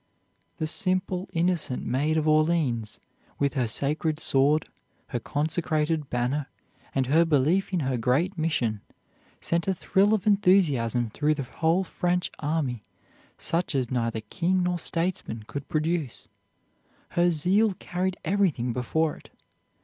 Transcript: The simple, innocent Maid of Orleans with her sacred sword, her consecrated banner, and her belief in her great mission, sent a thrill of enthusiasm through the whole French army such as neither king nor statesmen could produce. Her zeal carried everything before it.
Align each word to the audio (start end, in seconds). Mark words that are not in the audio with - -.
The 0.57 0.65
simple, 0.65 1.29
innocent 1.31 1.85
Maid 1.85 2.17
of 2.17 2.27
Orleans 2.27 2.99
with 3.37 3.53
her 3.53 3.67
sacred 3.67 4.19
sword, 4.19 4.67
her 5.09 5.19
consecrated 5.19 6.09
banner, 6.09 6.47
and 6.95 7.05
her 7.05 7.23
belief 7.23 7.71
in 7.71 7.81
her 7.81 7.97
great 7.99 8.35
mission, 8.35 8.81
sent 9.41 9.67
a 9.67 9.75
thrill 9.75 10.15
of 10.15 10.25
enthusiasm 10.25 11.11
through 11.11 11.35
the 11.35 11.43
whole 11.43 11.83
French 11.83 12.31
army 12.39 12.83
such 13.37 13.75
as 13.75 13.91
neither 13.91 14.21
king 14.21 14.63
nor 14.63 14.79
statesmen 14.79 15.43
could 15.45 15.69
produce. 15.69 16.27
Her 17.09 17.29
zeal 17.29 17.75
carried 17.75 18.17
everything 18.25 18.73
before 18.73 19.17
it. 19.17 19.29